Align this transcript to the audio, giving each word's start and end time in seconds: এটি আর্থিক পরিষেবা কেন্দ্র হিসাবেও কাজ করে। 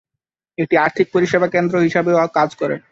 এটি 0.57 0.75
আর্থিক 0.77 1.07
পরিষেবা 1.13 1.47
কেন্দ্র 1.47 1.75
হিসাবেও 1.79 2.17
কাজ 2.37 2.49
করে। 2.55 2.75